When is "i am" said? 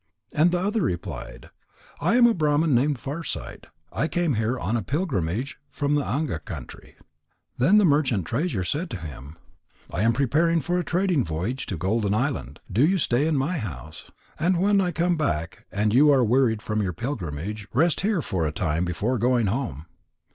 1.99-2.25, 9.91-10.13